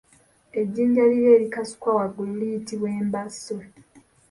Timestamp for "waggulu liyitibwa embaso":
1.97-3.55